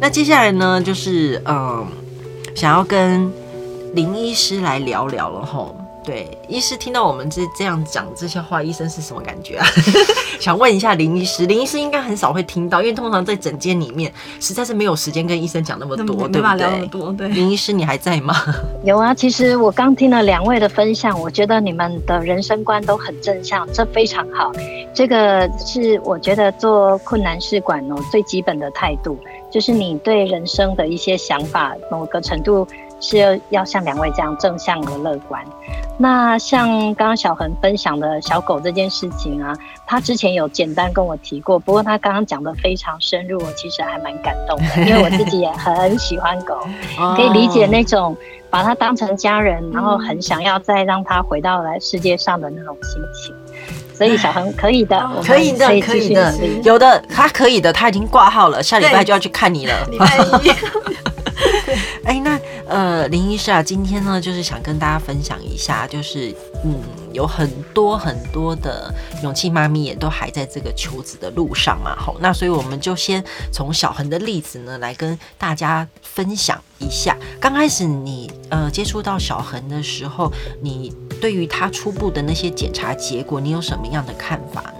[0.00, 1.86] 那接下来呢，就是嗯，
[2.54, 3.30] 想要跟
[3.94, 5.79] 林医师来聊聊了吼。
[6.02, 9.66] 对，医师听到我们这这样讲这些话，医生是什么感觉啊？
[10.40, 17.28] 想问一下林医师，林医师应该很少会听到，因为通常在诊间里面实在是没有时间跟医生讲那么多，对不对？
[17.28, 18.34] 林医师，你还在吗？
[18.82, 24.50] 有啊，其实我刚听了两位的分享，我觉得你们的人生观都很正向，这非常好。
[24.94, 29.18] 这个是我觉得做困难试管哦最基本的态度，
[29.50, 32.66] 就是你对人生的一些想法，某个程度。
[33.00, 35.42] 是要要像两位这样正向而乐观。
[35.98, 39.54] 那像刚刚小恒分享的小狗这件事情啊，
[39.86, 46.56] 他之前有简单跟我提过，不过他刚刚讲的非常深入，我其实还蛮感动的，因为我自己也 很喜欢狗，
[47.16, 48.16] 可以理解那种
[48.48, 53.34] 把它当成家人，然后很想要再让它回到来世界上的那种心情。
[53.94, 59.86] 所以小恒可以的，可以的，可以的，有的他可以的，他已经挂号了，下礼拜就要去看你了。
[59.90, 60.06] 礼拜
[60.42, 60.50] 一。
[62.04, 62.38] 哎，那
[62.70, 66.32] 呃，林医师啊，今天呢，就是想跟大家分享一下，就是
[66.64, 66.80] 嗯，
[67.12, 77.16] 有很多很多的勇气妈咪也都还在这个求子的路上嘛，好，那所以我们就先从小恒的例子呢，来跟大家分享一下。
[77.40, 84.72] 刚开始你呃接触到小恒的时候，你对于他初步的那些检查结果，你有什么样的看法？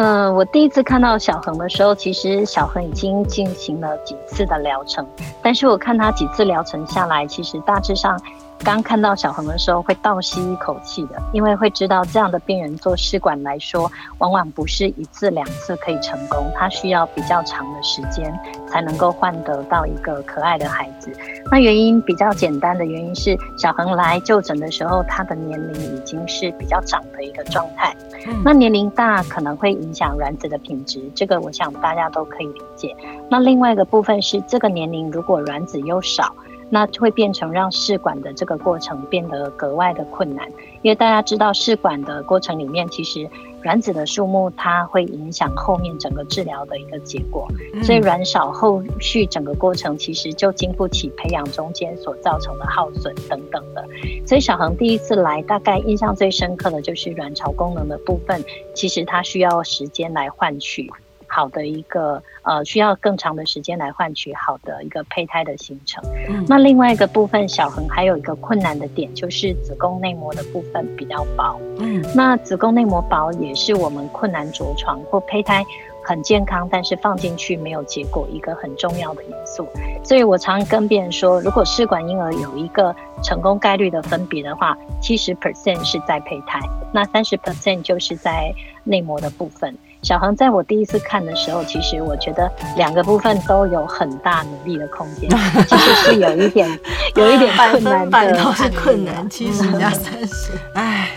[0.00, 5.04] 嗯、我第一次看到小恒的时候，其实小恒已经进行了几次的疗程，
[5.42, 8.16] 但是我看他几次疗程下来，其实大致上。
[8.64, 18.32] 刚看到小恒的时候，会倒吸一口气的，因为会知道这样的病人做试管来说，往往不是一次两次可以成功，他需要比较长的时间
[18.66, 21.10] 才能够换得到一个可爱的孩子。
[21.50, 27.96] 那原因比较简单的原因是，小恒来就诊的时候，他的年龄已经是比较长的一个状态。
[28.44, 32.94] 那年龄大可能会影响卵子的品质，这个我想大家都可以理解。
[33.30, 36.34] 那另外一个部分是，这个年龄如果卵子又少。
[36.70, 40.48] 那会变成让试管的这个过程变得格外的困难，
[40.82, 43.28] 因为大家知道试管的过程里面，其实
[43.62, 47.48] 卵子的数目它会影响后面整个治疗的一个结果，
[47.82, 53.84] 所以卵少后续整个过程其实就经不起培养中间所造成的耗损等等的。
[54.26, 60.90] 所以小恒第一次来，大概印象最深刻的就是卵巢功能的部分，其实它需要时间来换取。
[61.38, 66.02] 好的一个呃，需要更长的时间来换取好的一个胚胎的形成。
[66.28, 66.44] 嗯。
[66.48, 71.60] 那另外一个部分，小恒还有一个困难的点，就是子宫内膜的部分比较薄。
[71.78, 72.04] 嗯。
[72.12, 75.64] 那子宫内膜薄也是我们困难着床或胚胎
[76.02, 79.64] 很健康，但是放进去没有结果一个很重要的因素。
[80.02, 86.58] 所以我常跟别人说，如果试管婴儿有一个成功概率的分别的话，七十 percent 是在胚胎，
[86.92, 89.72] 那三十 percent 就是在内膜的部分。
[90.02, 95.28] 小恒在我第一次看的时候，其实我觉得两个部分都有很大努力的空间，
[95.68, 96.68] 其实是有一点，
[97.16, 101.10] 有一点困难的，都是困难， 七十加三十，哎，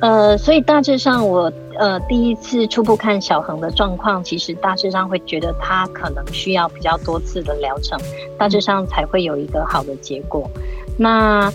[0.00, 7.98] 呃，所以大致上我呃第一次初步看小恒的状况，其实大致上会觉得他可能需要比较多次的疗程，
[8.38, 10.48] 大致上才会有一个好的结果。
[10.96, 11.52] 那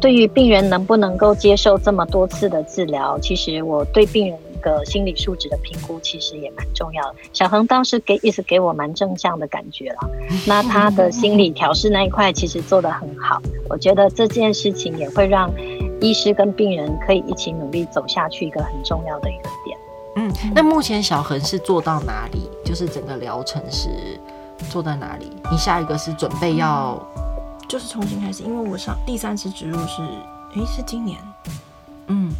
[0.00, 4.38] 对于病人能不能够接受这么多次的治疗，其实我对病人。
[4.58, 7.14] 个心理素质的评估其实也蛮重要的。
[7.32, 10.10] 小恒当时给一直给我蛮正向的感觉了，
[10.46, 13.40] 那他的心理调试那一块其实做得很好。
[13.68, 15.50] 我觉得这件事情也会让
[16.00, 19.78] 医师跟病人可以一起努力走下去，一个很重要的一个点。
[20.16, 22.48] 嗯，那目前小恒是做到哪里？
[22.64, 23.88] 就是整个疗程是
[24.68, 25.30] 做到哪里？
[25.50, 27.00] 你下一个是准备要，
[27.68, 30.02] 就是重新开始，因为我上第三次植入是，
[30.54, 31.18] 诶，是今年，
[32.08, 32.32] 嗯。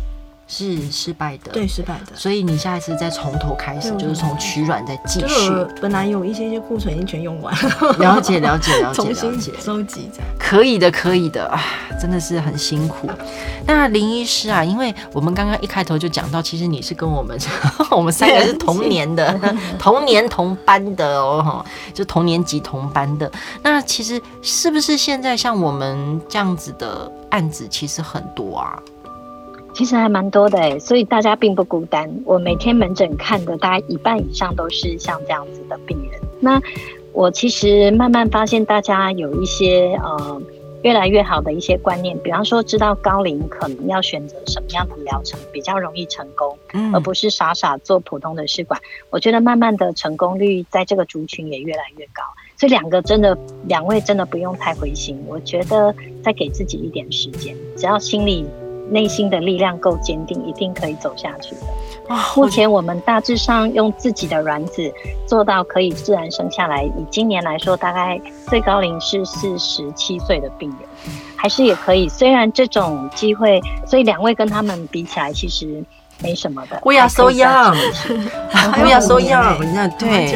[0.49, 2.17] 是失败的，对，失败的。
[2.17, 5.53] 所以你下一次再从头开始，就是从取卵再继续。
[5.81, 10.29] 本来有一些些库存已经全用完了，了解了解了解，重新收集这样。
[10.39, 11.61] 可以的，可以的啊，
[12.01, 13.11] 真的是很辛苦。
[13.67, 17.39] 那林医师啊，因为我们刚刚一开头就讲到，其实你是跟我们
[17.93, 19.39] 我们三个是同年的，
[19.79, 21.63] 同年同班的哦，
[21.93, 23.31] 就同年级同班的。
[23.63, 28.83] 那其实是不是现在像我们这样子的案子其实很多啊？
[29.79, 32.13] 其实还蛮多的诶，所以大家并不孤单。
[32.25, 36.21] 我每天门诊看的大概一半以上都是像这样子的病人。
[36.41, 36.61] 那
[37.13, 40.43] 我其实慢慢发现，大家有一些呃
[40.83, 48.81] 越来越好的一些观念，比方说知道高龄可能要选择什么样的疗程比较容易成功，嗯，而不是傻傻做普通的试管。
[49.11, 52.25] 我觉得慢慢的成功率在这个族群也越来越高。
[52.57, 53.39] 所以两个真的
[53.69, 58.45] 两位真的不用太灰心，我觉得再给自己一点时间，只要心里。
[58.91, 61.61] 内心的力量够坚定，一定可以走下去的。
[62.35, 64.91] 目前我们大致上用自己的卵子
[65.27, 66.83] 做到可以自然生下来。
[66.85, 70.79] 以今年来说，大概最高龄是四十七岁的病人，
[71.37, 72.09] 还是也可以。
[72.09, 75.85] 虽然这种机会，所以两位跟他们比起来，其实
[76.23, 76.81] 没什么的。
[76.83, 79.59] We are so young，We are so young。
[79.67, 80.35] 你看，对，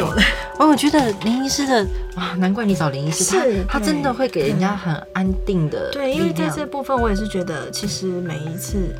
[0.59, 5.91] 哦，我觉得林医师的啊，难怪你找林医师，他他真的会给人家很安定的。
[5.93, 8.95] 对，因为在这部分，我也是觉得，其实每一次。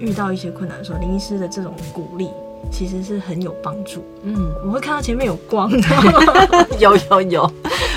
[0.00, 2.28] 遇到一些困难的时候，林医师的这种鼓励
[2.70, 4.04] 其实是很有帮助。
[4.24, 7.52] 嗯，我会看到前面有光 的，有有有，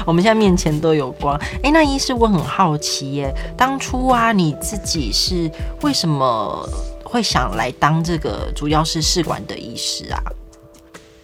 [0.05, 1.35] 我们现在面前都有光。
[1.55, 5.49] 哎、欸，那医师我很好奇耶，当初啊，你自己是
[5.81, 6.69] 为什么
[7.03, 10.21] 会想来当这个主要是试管的医师啊？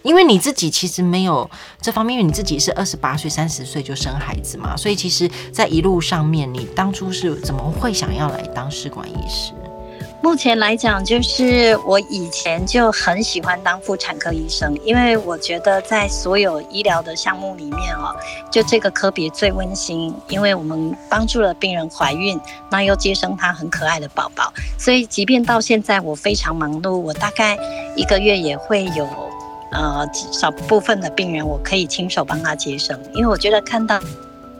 [0.04, 9.52] 因为你自己其实没有这方面，因为你自己是二十八岁、三十岁就生孩子嘛，所以其实，在一路上面，你当初是怎么会想要来当试管医师？
[10.22, 18.14] 目前来讲，就是我以前就很喜欢当妇产科医生，因为我觉得在所有医疗的项目里面哦，
[18.50, 22.40] 就这个科别最温馨，因为我们帮助了病人怀孕，
[22.70, 27.58] 那又接生她很可爱的宝宝，所以即便到现在我非常忙碌，我大概
[27.94, 29.06] 一个月也会有
[29.74, 34.00] 呃少部分的病人，我可以亲手帮他接生，因为我觉得看到。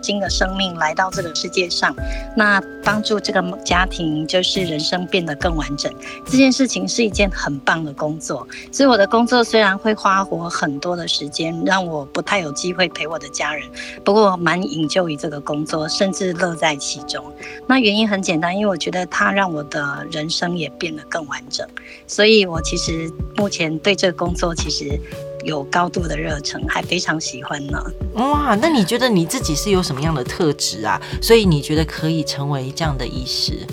[0.04, 1.96] 新的生命来到这个世界上，
[2.36, 5.90] 那帮助这个家庭就是人生变得更完整。
[6.26, 13.66] 这件事情是一件很棒的工作，所以我的工作虽然会花我很多的时间，让我不太有机会陪我的家人，
[14.04, 17.24] 不过蛮享受于这个工作，甚至乐在其中。
[17.66, 21.66] 那原因很简单，因为我觉得它让我的人生也变得更完整，
[22.06, 25.00] 所以我其实目前对这个工作其实。
[25.44, 27.80] 有高度的热忱，还非常喜欢呢。
[28.14, 31.00] 哇，那你觉得你自己是有什么样的特质啊？
[31.22, 33.66] 所以你觉得可以成为这样的医师？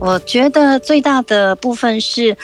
[0.00, 2.36] 我觉得最大的部分是。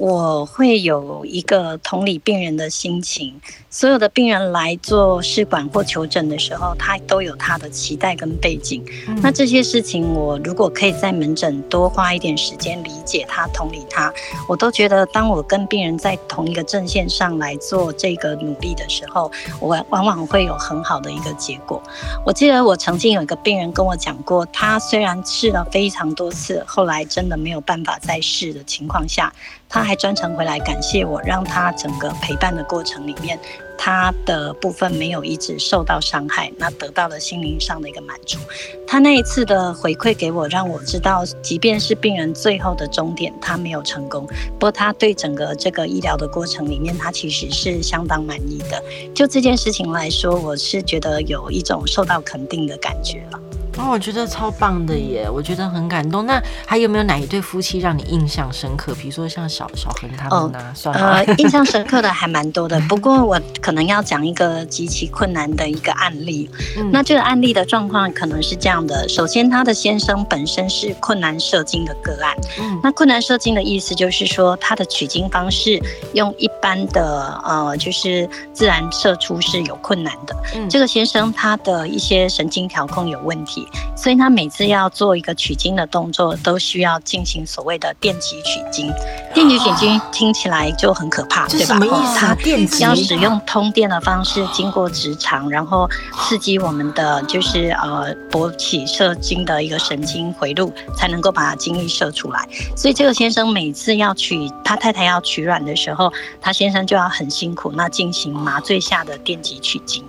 [0.00, 3.38] 我会有一个同理病人的心情。
[3.68, 8.82] 所有的病人来做试管或求诊的时候，他都有他的期待跟背景。
[9.22, 14.10] 那这些事情，我如果可以在门诊多花一点时间理解他、同理他，
[14.48, 19.30] 我都觉得，当我跟病人在同一个阵线上来做这个努力的时候，
[19.60, 21.80] 我往往会有很好的一个结果。
[22.24, 29.30] 我记得我曾经有一个病人跟我讲过，他虽然试了非常多次，后来真的没有办法再试的情况下，
[29.70, 33.38] 他还专程回来感谢我，让他整个陪伴的过程里面，
[33.78, 38.36] 他的部分没有一直受到伤害，那得到了心灵上的一个满足。
[38.84, 48.82] 他那一次的回馈给我，让我知道，即便是病人最后的终点他没有成功，不过他对整个这个医疗的过程里面，他其实是相当满意的。
[49.14, 53.40] 就这件事情来说，我是觉得有一种受到肯定的感觉了。
[53.80, 56.26] 哦，我觉得超棒的耶，我觉得很感动。
[56.26, 58.94] 那还有没有哪一对夫妻让你印象深刻？
[58.94, 62.78] 比如说像小小恒他们啊，哦、算了，呃， 印象深刻的还蛮多的。
[62.82, 66.48] 不过我可能要讲一个极其困难的一个案例。
[66.76, 72.36] 嗯、那这个案例的状况可能是这样的：首先，他的先生本身是困难射精的个案。
[72.60, 75.80] 嗯，那困难射精的意思就是说，他的取精方式
[76.12, 80.36] 用一般的呃，就是自然射出是有困难的。
[80.54, 83.66] 嗯，这个先生他的一些神经调控有问题。
[83.96, 88.92] 所以他每次要做一个取精的动作，都需要进行所谓的电极取精。
[89.34, 91.66] 电极取精听起来就很可怕，对吧？
[91.66, 92.82] 什么意思？
[92.82, 95.88] 要使用通电的方式，经过直肠，然后
[96.22, 102.48] 刺激我们的就是呃勃起射精的一个神经回路，才能够把精液射出来。
[102.76, 110.04] 所以这个先生每次要取他太太要取卵的时候，他先生就要很辛苦，那进行麻醉下的电极取精。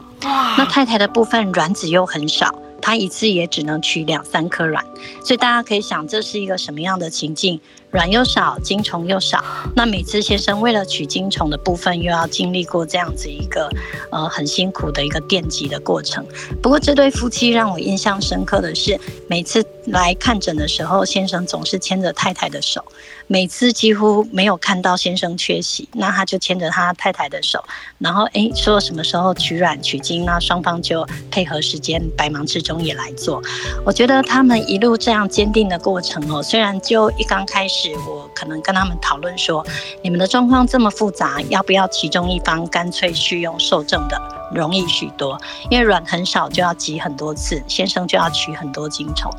[0.57, 2.53] 那太太的部分卵子又很少。
[2.81, 4.83] 他一次也只能取两三颗卵，
[5.23, 7.59] 所以大家可以想，这是一个什么样的情境？
[7.91, 9.43] 卵又少，精虫又少，
[9.75, 13.69] 那每次先生为了取精虫的部分，又要经历过这样子一个
[14.11, 16.25] 呃很辛苦的一个电击的过程。
[16.61, 22.81] 不过这对夫妻让我印象深刻的是，每次来看诊的时候，先生总是牵着太太的手，
[23.27, 27.61] 每次几乎没有看到先生缺席，那他就牵着他太太的手，
[27.97, 33.41] 然后诶说什么时候取卵取精，那双方就配合时间，百忙之中也来做。
[33.85, 37.80] 我觉得他们一路这样坚定的过程哦，虽然就一刚开始。
[37.81, 39.65] 是我可能跟他们讨论说，
[40.03, 44.40] 你们的状况这么复杂，要不要其中一方干脆去用受证的？
[44.53, 45.39] 容易许多，
[45.69, 49.31] 因为卵很少就要挤很多次，先生就要取很多精虫。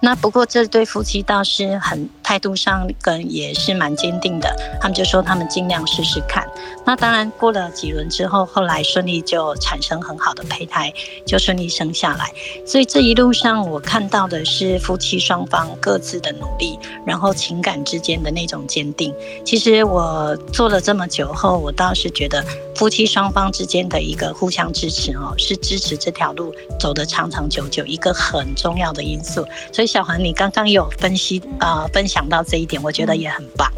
[0.00, 6.46] 那不过这对夫妻倒是很态度上跟也是蛮坚定的，他们就说他们尽量试试看。
[6.84, 10.92] 那当然过了几轮之后，后来顺利就产生很好的胚胎，
[11.26, 12.32] 就顺利生下来。
[12.66, 19.14] 所以这一路上我看到的是夫妻双方各自的努力，然后情感之间的那种坚定。
[19.44, 29.46] 其实我做了这么久后，我倒是觉得夫妻双方之间的一个互相支持哦，是支持这条路走得长长久久一个很重要的因素。
[29.72, 33.70] 所以小恒，你刚刚有分析啊、呃，分享到这一点，我觉得也很棒。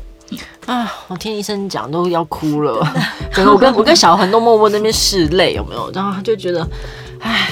[0.64, 2.82] 啊，我听医生讲都要哭了，
[3.34, 5.90] 整个我跟我跟小恒都默默那边拭泪，有没有？
[5.92, 6.66] 然后他就觉得，
[7.20, 7.50] 唉。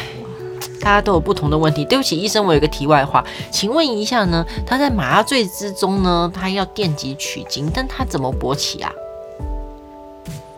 [0.82, 1.84] 大家都有不同的问题。
[1.84, 3.22] 对不起，医生，我有个题外话，
[3.52, 8.90] 请问一下呢，他在麻醉之中呢，他要电极取精，但他怎么勃起啊？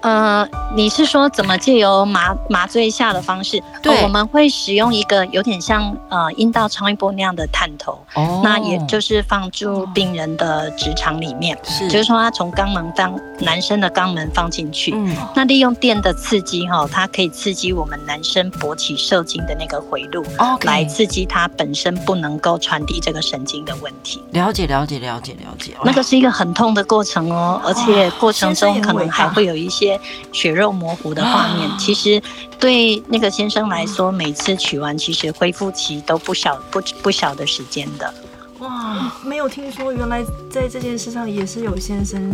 [0.03, 3.63] 呃，你是说怎么借由麻麻醉下的方式？
[3.83, 24.21] 对、哦，我们会使用一个有点像呃阴道超音波那样的探头，哦，那也就是放入病人的直肠里面，是，就是说他从肛门当男生的肛门放进去，嗯，那利用电的刺激哈、哦，它可以刺激我们男生勃起射精的那个回路，哦来刺激他本身不能够传递这个神经的问题。
[24.33, 25.75] 了解，了解，了解，了解。
[25.85, 29.92] 那个是一个很痛的过程哦，而且过程中可能还会有一些。
[30.33, 32.23] 血肉模糊的画面，其实
[32.59, 38.13] 对那个先生来说，每次取完，其实恢复期都不小不不小的时间的。
[38.61, 42.33] 哇，没有听说，原来在这件事上也是有先生。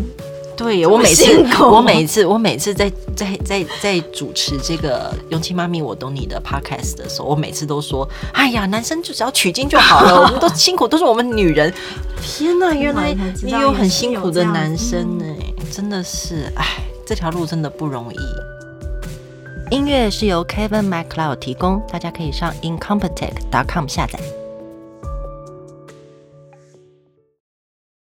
[0.56, 11.72] 对，我每次我每次我每次在在在在主持这个勇气妈咪我懂你的 podcast 的时候，我每次都说，哎呀，男生就只要取经就好了， 我们都辛苦都是我们女人。
[12.20, 15.24] 天哪，原来也有很辛苦的男生呢，
[15.70, 16.87] 真的是哎。
[17.08, 18.18] 这条路真的不容易。
[19.70, 24.20] 音乐是由 Kevin MacLeod 提供，大家可以上 incompetech.com 下载。